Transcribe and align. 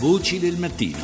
Voci 0.00 0.38
del 0.38 0.56
mattino. 0.56 0.96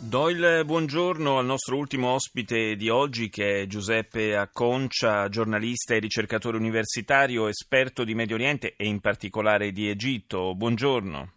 Do 0.00 0.28
il 0.28 0.64
buongiorno 0.66 1.38
al 1.38 1.46
nostro 1.46 1.78
ultimo 1.78 2.10
ospite 2.10 2.76
di 2.76 2.90
oggi 2.90 3.30
che 3.30 3.62
è 3.62 3.66
Giuseppe 3.66 4.36
Acconcia, 4.36 5.30
giornalista 5.30 5.94
e 5.94 5.98
ricercatore 5.98 6.58
universitario, 6.58 7.48
esperto 7.48 8.04
di 8.04 8.14
Medio 8.14 8.34
Oriente 8.34 8.74
e 8.76 8.84
in 8.84 9.00
particolare 9.00 9.72
di 9.72 9.88
Egitto. 9.88 10.54
Buongiorno. 10.54 11.32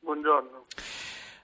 Buongiorno. 0.00 0.64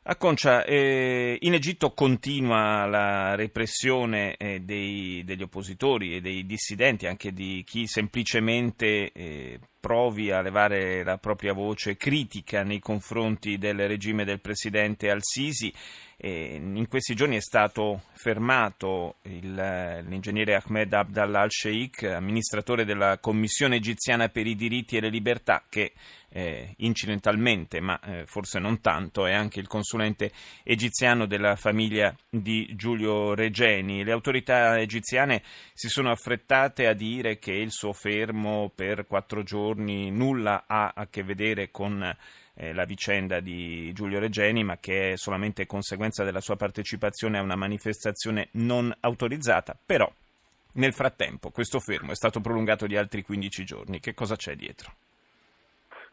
Acconcia, 0.03 0.64
eh, 0.64 1.39
in 1.41 1.55
Egitto 1.55 1.93
continua 1.93 2.85
la 2.85 3.35
repressione 3.35 4.37
eh, 4.37 4.61
dei, 4.61 5.23
degli 5.25 5.43
oppositori 5.43 6.17
e 6.17 6.21
dei 6.21 6.45
dissidenti, 6.45 7.07
anche 7.07 7.32
di 7.32 7.62
chi 7.64 7.87
semplicemente 7.87 9.11
eh, 9.12 9.61
provi 9.81 10.31
a 10.31 10.43
levare 10.43 11.03
la 11.03 11.17
propria 11.17 11.55
voce 11.55 11.97
critica 11.97 12.62
nei 12.62 12.79
confronti 12.79 13.57
del 13.57 13.89
regime 13.89 14.25
del 14.25 14.41
presidente 14.41 15.11
al-Sisi. 15.11 15.73
in 16.23 16.87
questi 16.87 17.15
giorni 17.15 17.37
è 17.37 17.41
stato 17.41 18.03
fermato 18.12 19.16
il, 19.23 19.55
l'ingegnere 20.06 20.55
Ahmed 20.55 20.93
Abdallah 20.93 21.41
al-Sheikh, 21.41 22.03
amministratore 22.03 22.84
della 22.84 23.16
Commissione 23.19 23.77
egiziana 23.77 24.29
per 24.29 24.47
i 24.47 24.55
diritti 24.55 24.98
e 24.98 25.01
le 25.01 25.09
libertà, 25.09 25.65
che 25.66 25.92
eh, 26.33 26.75
incidentalmente, 26.78 27.81
ma 27.81 27.98
eh, 28.01 28.27
forse 28.27 28.59
non 28.59 28.81
tanto, 28.81 29.27
è 29.27 29.33
anche 29.33 29.61
il 29.61 29.67
consulente 29.67 30.31
egiziano 30.62 31.27
della 31.27 31.56
famiglia 31.56 32.15
di 32.28 32.70
Giulio 32.77 33.34
Regeni. 33.34 34.05
Le 34.05 34.12
autorità 34.12 34.78
egiziane 34.78 35.42
si 35.73 35.89
sono 35.89 36.11
affrettate 36.11 36.87
a 36.87 36.92
dire 36.92 37.39
che 37.39 37.53
il 37.53 37.73
suo 37.73 37.92
fermo 37.92 38.70
per 38.75 39.06
quattro 39.06 39.42
giorni 39.42 39.70
giorni 39.70 40.10
nulla 40.10 40.65
ha 40.66 40.92
a 40.95 41.06
che 41.09 41.23
vedere 41.23 41.70
con 41.70 42.02
eh, 42.55 42.74
la 42.74 42.84
vicenda 42.84 43.41
di 43.41 43.92
Giulio 43.92 44.19
Regeni, 44.19 44.65
ma 44.65 44.78
che 44.78 45.12
è 45.12 45.16
solamente 45.16 45.66
conseguenza 45.66 46.24
della 46.24 46.41
sua 46.41 46.56
partecipazione 46.56 47.39
a 47.39 47.42
una 47.42 47.56
manifestazione 47.56 48.48
non 48.53 48.92
autorizzata. 49.00 49.77
Però, 49.86 50.11
nel 50.75 50.92
frattempo, 50.92 51.50
questo 51.50 51.78
fermo 51.78 52.11
è 52.11 52.17
stato 52.17 52.41
prolungato 52.41 52.86
di 52.86 52.97
altri 52.97 53.22
15 53.22 53.64
giorni. 53.64 54.00
Che 54.00 54.14
cosa 54.14 54.34
c'è 54.34 54.56
dietro? 54.56 54.91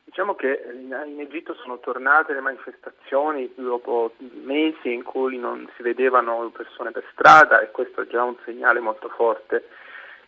Diciamo 0.04 0.36
che 0.36 0.64
in 0.74 1.20
Egitto 1.20 1.54
sono 1.56 1.80
tornate 1.80 2.34
le 2.34 2.40
manifestazioni 2.40 3.52
dopo 3.56 4.14
mesi 4.44 4.94
in 4.94 5.04
cui 5.04 5.38
non 5.38 5.70
si 5.76 5.84
vedevano 5.84 6.50
persone 6.50 6.92
per 6.92 7.04
strada 7.12 7.60
e 7.60 7.72
questo 7.72 8.02
è 8.02 8.08
già 8.08 8.24
un 8.24 8.36
segnale 8.46 8.80
molto 8.80 9.10
forte 9.10 9.68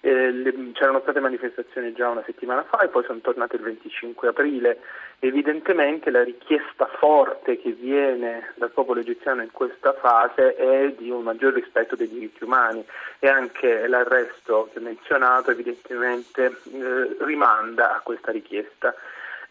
eh, 0.01 0.31
le, 0.31 0.71
c'erano 0.73 1.01
state 1.01 1.19
manifestazioni 1.19 1.91
già 1.93 2.07
una 2.09 2.23
settimana 2.25 2.63
fa 2.63 2.79
e 2.79 2.87
poi 2.87 3.03
sono 3.03 3.19
tornate 3.19 3.57
il 3.57 3.63
25 3.63 4.29
aprile. 4.29 4.79
Evidentemente 5.19 6.09
la 6.09 6.23
richiesta 6.23 6.85
forte 6.97 7.59
che 7.59 7.71
viene 7.71 8.53
dal 8.55 8.71
popolo 8.71 9.01
egiziano 9.01 9.41
in 9.41 9.51
questa 9.51 9.93
fase 9.93 10.55
è 10.55 10.93
di 10.97 11.09
un 11.09 11.23
maggior 11.23 11.53
rispetto 11.53 11.95
dei 11.95 12.07
diritti 12.07 12.43
umani 12.43 12.85
e 13.19 13.27
anche 13.27 13.87
l'arresto 13.87 14.69
che 14.71 14.79
ho 14.79 14.81
menzionato 14.81 15.51
evidentemente 15.51 16.45
eh, 16.45 17.17
rimanda 17.19 17.95
a 17.95 17.99
questa 17.99 18.31
richiesta. 18.31 18.95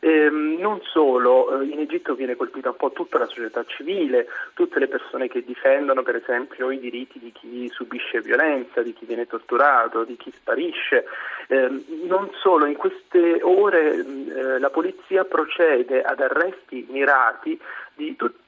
Eh, 0.01 0.31
non 0.31 0.81
solo, 0.83 1.61
eh, 1.61 1.65
in 1.65 1.81
Egitto 1.81 2.15
viene 2.15 2.37
colpita 2.37 2.69
un 2.71 2.77
po' 2.77 2.93
tutta 2.93 3.19
la 3.19 3.27
società 3.27 3.65
civile, 3.65 4.29
tutte 4.55 4.79
le 4.79 4.87
persone 4.87 5.27
che 5.27 5.43
difendono 5.45 6.03
per 6.03 6.15
esempio 6.15 6.71
i 6.71 6.79
diritti 6.79 7.19
di 7.19 7.33
chi 7.33 7.69
subisce 7.69 8.21
violenza, 8.21 8.81
di 8.83 8.93
chi 8.93 9.07
viene 9.07 9.27
torturato, 9.27 10.05
di 10.05 10.17
chi 10.17 10.31
sparisce. 10.31 11.05
Eh, 11.49 11.69
non 12.07 12.31
solo, 12.41 12.67
in 12.67 12.77
queste 12.77 13.41
ore 13.43 13.97
eh, 13.97 14.59
la 14.61 14.71
polizia 14.71 15.25
procede 15.25 16.03
ad 16.03 16.21
arresti 16.21 16.87
mirati 16.91 17.59
di 17.95 18.15
tutti, 18.15 18.48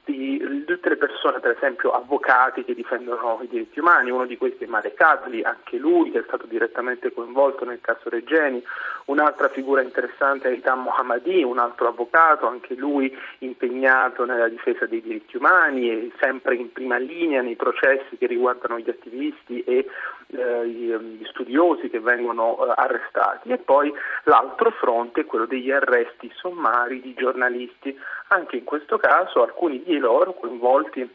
tutte 0.65 0.89
le 0.89 0.97
persone, 0.97 1.39
per 1.39 1.55
esempio 1.57 1.91
avvocati 1.91 2.63
che 2.63 2.73
difendono 2.73 3.39
i 3.41 3.47
diritti 3.47 3.79
umani, 3.79 4.11
uno 4.11 4.25
di 4.25 4.37
questi 4.37 4.63
è 4.63 4.67
Mare 4.67 4.93
Kadli, 4.93 5.41
anche 5.43 5.77
lui 5.77 6.11
che 6.11 6.19
è 6.19 6.23
stato 6.25 6.45
direttamente 6.47 7.13
coinvolto 7.13 7.65
nel 7.65 7.79
caso 7.81 8.09
Regeni, 8.09 8.63
un'altra 9.05 9.49
figura 9.49 9.81
interessante 9.81 10.49
è 10.49 10.53
Itam 10.53 10.83
Mohammadi, 10.83 11.43
un 11.43 11.57
altro 11.57 11.87
avvocato, 11.87 12.47
anche 12.47 12.75
lui 12.75 13.15
impegnato 13.39 14.25
nella 14.25 14.47
difesa 14.47 14.85
dei 14.85 15.01
diritti 15.01 15.37
umani 15.37 15.89
e 15.89 16.11
sempre 16.19 16.55
in 16.55 16.71
prima 16.71 16.97
linea 16.97 17.41
nei 17.41 17.55
processi 17.55 18.17
che 18.17 18.27
riguardano 18.27 18.79
gli 18.79 18.89
attivisti 18.89 19.63
e 19.63 19.87
gli 20.31 21.25
studiosi 21.25 21.89
che 21.89 21.99
vengono 21.99 22.65
eh, 22.65 22.73
arrestati. 22.75 23.49
E 23.49 23.57
poi 23.57 23.93
l'altro 24.23 24.71
fronte 24.71 25.21
è 25.21 25.25
quello 25.25 25.45
degli 25.45 25.71
arresti 25.71 26.31
sommari 26.35 27.01
di 27.01 27.13
giornalisti, 27.13 27.97
anche 28.27 28.57
in 28.57 28.63
questo 28.63 28.97
caso 28.97 29.43
alcuni 29.43 29.83
di 29.83 29.97
loro 29.97 30.33
coinvolti 30.33 31.09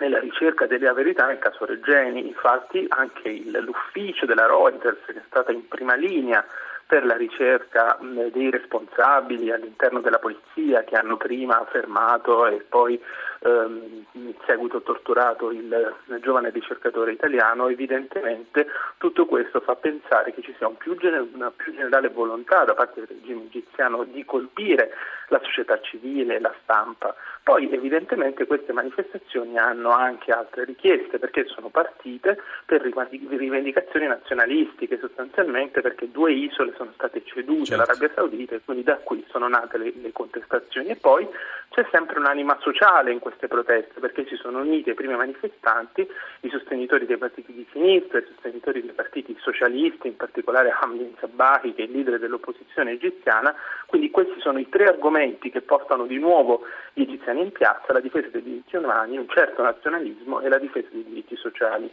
nella 0.00 0.20
ricerca 0.20 0.66
della 0.66 0.92
verità 0.92 1.26
nel 1.26 1.38
caso 1.38 1.64
Regeni. 1.64 2.26
Infatti 2.26 2.84
anche 2.88 3.28
il, 3.28 3.50
l'ufficio 3.62 4.26
della 4.26 4.46
Reuters, 4.46 5.04
che 5.06 5.14
è 5.14 5.22
stata 5.26 5.52
in 5.52 5.66
prima 5.68 5.94
linea 5.94 6.44
per 6.88 7.04
la 7.04 7.16
ricerca 7.16 7.98
dei 8.00 8.50
responsabili 8.50 9.52
all'interno 9.52 10.00
della 10.00 10.18
polizia 10.18 10.84
che 10.84 10.96
hanno 10.96 11.18
prima 11.18 11.62
fermato 11.70 12.46
e 12.46 12.64
poi 12.66 12.98
ehm, 13.40 14.04
in 14.12 14.34
seguito 14.46 14.82
torturato 14.82 15.50
il, 15.50 15.94
giovane 16.20 16.50
ricercatore 16.50 17.12
italiano, 17.12 17.68
evidentemente 17.68 18.66
tutto 18.98 19.26
questo 19.26 19.60
fa 19.60 19.76
pensare 19.76 20.32
che 20.32 20.42
ci 20.42 20.54
sia 20.58 20.68
un 20.68 20.76
più 20.76 20.96
gener- 20.96 21.28
una 21.32 21.50
più 21.50 21.72
generale 21.72 22.08
volontà 22.08 22.64
da 22.64 22.74
parte 22.74 23.00
del 23.00 23.16
regime 23.18 23.44
egiziano 23.44 24.04
di 24.04 24.24
colpire 24.24 24.90
la 25.28 25.40
società 25.42 25.80
civile, 25.80 26.40
la 26.40 26.54
stampa. 26.62 27.14
Poi 27.42 27.70
evidentemente 27.72 28.46
queste 28.46 28.72
manifestazioni 28.72 29.58
hanno 29.58 29.90
anche 29.90 30.32
altre 30.32 30.64
richieste 30.64 31.18
perché 31.18 31.46
sono 31.46 31.68
partite 31.68 32.40
per 32.64 32.82
rivendicazioni 32.82 34.06
nazionalistiche 34.06 34.98
sostanzialmente 34.98 35.80
perché 35.80 36.10
due 36.10 36.32
isole 36.32 36.74
sono 36.76 36.92
state 36.94 37.22
cedute 37.24 37.64
certo. 37.64 37.82
all'Arabia 37.82 38.10
Saudita 38.14 38.54
e 38.54 38.60
quindi 38.64 38.84
da 38.84 38.96
qui 38.96 39.24
sono 39.30 39.48
nate 39.48 39.78
le, 39.78 39.92
le 40.00 40.12
contestazioni 40.12 40.88
e 40.88 40.96
poi 40.96 41.26
c'è 41.78 41.86
sempre 41.92 42.18
un'anima 42.18 42.58
sociale 42.60 43.12
in 43.12 43.20
queste 43.20 43.46
proteste 43.46 44.00
perché 44.00 44.26
si 44.26 44.34
sono 44.34 44.58
uniti 44.58 44.88
ai 44.88 44.96
primi 44.96 45.14
manifestanti 45.14 46.04
i 46.40 46.50
sostenitori 46.50 47.06
dei 47.06 47.18
partiti 47.18 47.52
di 47.52 47.64
sinistra, 47.70 48.18
i 48.18 48.26
sostenitori 48.26 48.82
dei 48.82 48.90
partiti 48.90 49.36
socialisti, 49.38 50.08
in 50.08 50.16
particolare 50.16 50.74
Hamdin 50.76 51.14
Sabahi 51.20 51.74
che 51.74 51.82
è 51.82 51.86
il 51.86 51.92
leader 51.92 52.18
dell'opposizione 52.18 52.90
egiziana, 52.90 53.54
quindi 53.86 54.10
questi 54.10 54.40
sono 54.40 54.58
i 54.58 54.68
tre 54.68 54.86
argomenti 54.86 55.50
che 55.50 55.60
portano 55.60 56.06
di 56.06 56.18
nuovo 56.18 56.62
gli 56.94 57.02
egiziani 57.02 57.42
in 57.42 57.52
piazza, 57.52 57.92
la 57.92 58.00
difesa 58.00 58.26
dei 58.26 58.42
diritti 58.42 58.74
umani, 58.74 59.16
un 59.16 59.28
certo 59.28 59.62
nazionalismo 59.62 60.40
e 60.40 60.48
la 60.48 60.58
difesa 60.58 60.88
dei 60.90 61.04
diritti 61.04 61.36
sociali. 61.36 61.88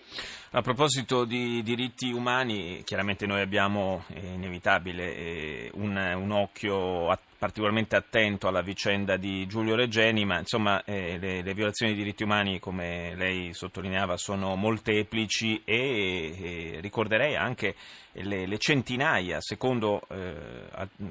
A 0.56 0.62
proposito 0.62 1.26
di 1.26 1.62
diritti 1.64 2.14
umani, 2.14 2.82
chiaramente 2.86 3.26
noi 3.26 3.42
abbiamo, 3.42 4.06
è 4.08 4.20
inevitabile, 4.20 5.14
eh, 5.14 5.72
un, 5.74 5.98
un 5.98 6.32
occhio 6.32 7.10
attivo 7.10 7.34
particolarmente 7.38 7.96
attento 7.96 8.48
alla 8.48 8.62
vicenda 8.62 9.18
di 9.18 9.46
Giulio 9.46 9.76
Regeni, 9.76 10.26
ma 10.26 10.40
insomma 10.40 10.84
eh, 10.84 11.18
le, 11.20 11.42
le, 11.42 11.54
violazioni 11.54 11.94
dei 11.94 12.02
diritti 12.02 12.24
umani, 12.24 12.60
come 12.60 13.14
lei 13.16 13.54
sottolineava, 13.54 14.18
sono 14.18 14.56
molteplici 14.56 15.62
e, 15.64 15.76
e 15.76 16.78
ricorderei 16.80 17.36
anche 17.36 17.76
le, 18.14 18.48
le 18.48 18.58
centinaia, 18.58 19.42
secondo 19.42 20.02
eh, 20.10 20.34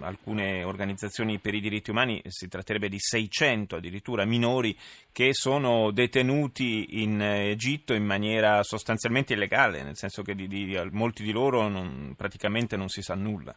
alcune 0.00 0.65
organizzazioni 0.65 1.38
per 1.38 1.55
i 1.55 1.61
diritti 1.61 1.91
umani 1.91 2.22
si 2.26 2.49
tratterebbe 2.49 2.88
di 2.88 2.99
600 2.99 3.76
addirittura 3.76 4.25
minori 4.25 4.76
che 5.12 5.34
sono 5.34 5.91
detenuti 5.91 7.03
in 7.03 7.21
Egitto 7.21 7.93
in 7.93 8.05
maniera 8.05 8.62
sostanzialmente 8.62 9.33
illegale, 9.34 9.82
nel 9.82 9.96
senso 9.96 10.22
che 10.22 10.34
di, 10.34 10.48
di 10.48 10.80
molti 10.92 11.22
di 11.22 11.32
loro 11.32 11.68
non, 11.68 12.14
praticamente 12.16 12.76
non 12.76 12.88
si 12.88 13.02
sa 13.02 13.14
nulla. 13.14 13.54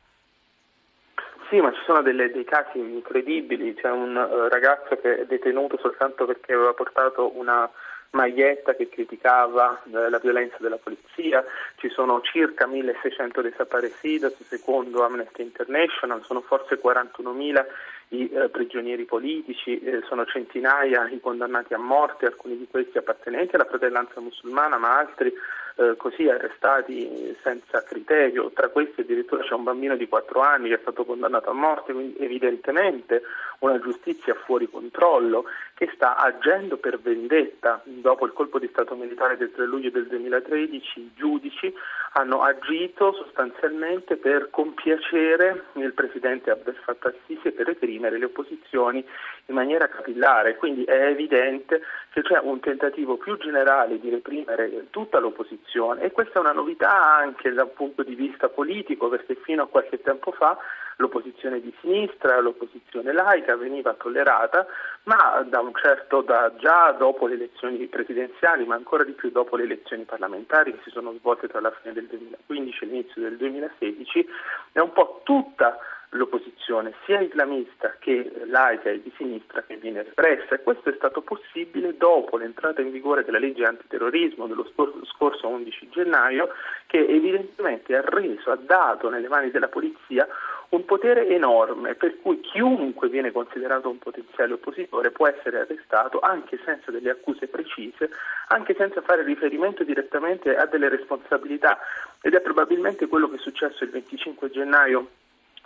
Sì, 1.50 1.62
ma 1.62 1.72
ci 1.72 1.80
sono 1.86 2.02
delle, 2.02 2.30
dei 2.30 2.44
casi 2.44 2.78
incredibili, 2.78 3.74
c'è 3.74 3.90
un 3.90 4.16
uh, 4.16 4.50
ragazzo 4.50 5.00
che 5.00 5.22
è 5.22 5.26
detenuto 5.26 5.78
soltanto 5.78 6.26
perché 6.26 6.54
aveva 6.54 6.74
portato 6.74 7.38
una 7.38 7.70
maglietta 8.12 8.74
che 8.74 8.90
criticava 8.90 9.82
eh, 9.84 10.10
la 10.10 10.20
violenza 10.20 10.58
della 10.60 10.78
polizia, 10.78 11.44
ci 11.76 11.90
sono 11.90 12.22
circa 12.22 12.66
1600 12.66 13.42
desaparecidos 13.42 14.36
secondo 14.44 15.04
Amnesty 15.04 15.44
International, 15.44 16.24
sono 16.24 16.42
forse 16.42 16.80
41.000 16.82 17.66
i 18.10 18.30
eh, 18.30 18.50
prigionieri 18.50 19.04
politici, 19.04 19.80
eh, 19.80 20.02
sono 20.08 20.26
centinaia 20.26 21.10
i 21.10 21.20
condannati 21.20 21.74
a 21.74 21.78
morte, 21.78 22.26
alcuni 22.26 22.58
di 22.58 22.68
questi 22.70 22.98
appartenenti 22.98 23.56
alla 23.56 23.66
fratellanza 23.66 24.22
musulmana, 24.22 24.78
ma 24.78 24.98
altri 24.98 25.34
eh, 25.78 25.96
così 25.96 26.28
arrestati 26.28 27.36
senza 27.42 27.84
criterio, 27.84 28.52
tra 28.52 28.70
questi 28.70 29.02
addirittura 29.02 29.44
c'è 29.44 29.54
un 29.54 29.64
bambino 29.64 29.96
di 29.96 30.08
4 30.08 30.40
anni 30.40 30.70
che 30.70 30.76
è 30.76 30.80
stato 30.82 31.06
condannato 31.06 31.52
a 31.52 31.54
morte, 31.54 31.94
quindi 31.94 32.18
evidentemente 32.20 33.22
una 33.60 33.80
giustizia 33.80 34.34
fuori 34.34 34.68
controllo 34.70 35.46
che 35.78 35.92
sta 35.94 36.18
agendo 36.18 36.78
per 36.78 37.00
vendetta. 37.00 37.80
Dopo 37.84 38.26
il 38.26 38.34
colpo 38.34 38.58
di 38.58 38.68
Stato 38.70 38.96
militare 38.96 39.38
del 39.38 39.52
3 39.52 39.68
luglio 39.68 39.92
del 39.92 40.08
2013 40.08 41.00
i 41.00 41.12
giudici 41.16 41.72
hanno 42.14 42.42
agito 42.42 43.14
sostanzialmente 43.14 44.16
per 44.16 44.50
compiacere 44.50 45.66
il 45.74 45.94
presidente 45.94 46.50
Abdel 46.50 46.80
Fattah 46.84 47.14
Sisi 47.28 47.50
e 47.50 47.52
per 47.52 47.68
reprimere 47.68 48.18
le 48.18 48.26
opposizioni 48.26 49.06
in 49.46 49.54
maniera 49.54 49.88
capillare. 49.88 50.56
Quindi 50.56 50.84
è 50.84 51.10
evidente 51.10 51.84
che 52.10 52.24
c'è 52.24 52.40
un 52.42 52.60
tentativo 52.60 53.18
più 53.18 53.38
generale 53.38 54.00
di 54.00 54.10
reprimere 54.10 54.88
tutta 54.90 55.20
l'opposizione 55.20 56.02
e 56.02 56.12
questa 56.12 56.40
è 56.40 56.42
una 56.42 56.54
novità 56.54 57.18
anche 57.18 57.54
dal 57.54 57.70
punto 57.70 58.02
di 58.02 58.16
vista 58.16 58.50
politico 58.50 59.10
perché 59.10 59.36
fino 59.36 59.62
a 59.62 59.68
qualche 59.68 60.02
tempo 60.02 60.32
fa 60.32 60.58
l'opposizione 60.98 61.60
di 61.60 61.74
sinistra, 61.82 62.40
l'opposizione 62.40 63.14
laica 63.14 63.56
veniva 63.56 63.94
tollerata, 63.94 64.66
ma 65.08 65.42
da 65.48 65.62
un 65.62 65.74
certo, 65.74 66.22
da, 66.22 66.54
già 66.58 66.92
dopo 66.92 67.28
le 67.28 67.36
elezioni 67.36 67.86
presidenziali, 67.88 68.66
ma 68.66 68.76
ancora 68.76 69.06
di 69.06 69.14
più 69.14 69.32
dopo 69.32 69.56
le 69.56 69.64
elezioni 69.64 70.04
parlamentari 70.04 70.74
che 70.74 70.82
si 70.84 70.90
sono 70.90 71.14
svolte 71.20 71.48
tra 71.48 71.62
la 71.62 71.72
fine 71.72 71.94
del 71.94 72.08
2015 72.08 72.84
e 72.84 72.88
l'inizio 72.88 73.22
del 73.22 73.38
2016, 73.38 74.28
è 74.74 74.80
un 74.80 74.92
po' 74.92 75.22
tutta 75.24 75.80
l'opposizione 76.12 76.94
sia 77.06 77.22
islamista 77.22 77.96
che 78.00 78.32
laica 78.46 78.90
e 78.90 79.02
di 79.02 79.12
sinistra 79.16 79.64
che 79.64 79.78
viene 79.78 80.04
repressa. 80.04 80.56
E 80.56 80.64
questo 80.64 80.90
è 80.90 80.94
stato 80.96 81.22
possibile 81.22 81.96
dopo 81.96 82.38
l'entrata 82.38 82.82
in 82.82 82.92
vigore 82.92 83.24
della 83.24 83.40
legge 83.40 83.64
antiterrorismo 83.64 84.48
dello 84.48 84.70
scorso 85.06 85.48
11 85.48 85.90
gennaio 85.90 86.50
che 86.86 87.00
evidentemente 87.00 87.96
ha 87.96 88.04
reso, 88.04 88.52
ha 88.52 88.58
dato 88.58 89.10
nelle 89.10 89.28
mani 89.30 89.52
della 89.52 89.70
polizia 89.70 90.28
un 90.70 90.84
potere 90.84 91.28
enorme 91.28 91.96
per 91.96 92.20
cui 92.20 92.42
chiunque 92.42 93.08
viene 93.08 93.32
considerato 93.32 93.90
un 93.90 94.00
potenziale 94.00 94.54
oppositore 94.54 95.12
può 95.12 95.28
essere 95.28 95.60
arrestato 95.60 96.20
anche 96.20 96.60
senza 96.66 96.92
delle 96.92 97.12
accuse 97.12 97.48
precise, 97.48 98.10
anche 98.50 98.76
senza 98.76 99.02
fare 99.02 99.24
riferimento 99.24 99.84
direttamente 99.84 100.56
a 100.56 100.66
delle 100.66 100.90
responsabilità 100.90 101.80
ed 102.22 102.34
è 102.34 102.42
probabilmente 102.42 103.08
quello 103.08 103.30
che 103.30 103.38
è 103.38 103.40
successo 103.40 103.84
il 103.86 103.92
25 103.92 104.50
gennaio 104.50 105.08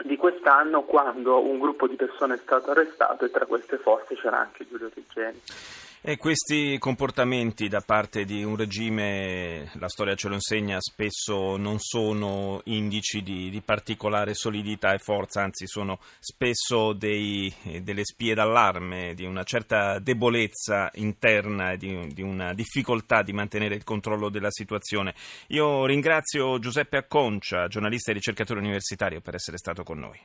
di 0.04 0.18
quest'anno 0.18 0.84
quando 0.84 1.44
un 1.44 1.60
gruppo 1.60 1.88
di 1.88 1.96
persone 1.96 2.36
è 2.36 2.38
stato 2.38 2.72
arrestato 2.72 3.26
e 3.26 3.32
tra 3.32 3.46
queste 3.46 3.78
forze 3.78 4.16
c'era 4.16 4.40
anche 4.40 4.68
Giulio 4.68 4.92
Regeni. 4.94 5.42
E 6.04 6.18
questi 6.18 6.80
comportamenti 6.80 7.68
da 7.68 7.82
parte 7.82 8.26
di 8.26 8.44
un 8.44 8.56
regime, 8.56 9.70
la 9.74 9.88
storia 9.88 10.16
ce 10.16 10.30
lo 10.30 10.34
insegna, 10.34 10.78
spesso 10.80 11.58
non 11.58 11.78
sono 11.78 12.60
indici 12.64 13.22
di, 13.22 13.52
di 13.52 13.62
particolare 13.62 14.34
solidità 14.34 14.94
e 14.94 14.98
forza, 14.98 15.44
anzi 15.44 15.68
sono 15.68 16.00
spesso 16.20 16.94
dei, 16.94 17.54
delle 17.84 18.04
spie 18.04 18.34
d'allarme, 18.34 19.14
di 19.14 19.26
una 19.26 19.44
certa 19.44 20.00
debolezza 20.00 20.90
interna 20.96 21.74
e 21.74 21.78
di, 21.78 22.08
di 22.08 22.24
una 22.24 22.56
difficoltà 22.56 23.22
di 23.22 23.34
mantenere 23.34 23.76
il 23.76 23.84
controllo 23.84 24.30
della 24.30 24.50
situazione. 24.50 25.14
Io 25.50 25.86
ringrazio 25.86 26.58
Giuseppe 26.58 26.98
Acconcia, 26.98 27.68
giornalista 27.68 28.10
e 28.10 28.16
ricercatore 28.16 28.60
universitario, 28.60 29.22
per 29.22 29.36
essere 29.36 29.58
stato 29.58 29.84
con 29.84 30.00
noi. 30.00 30.20